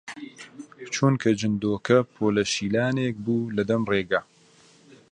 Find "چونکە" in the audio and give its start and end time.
0.93-1.29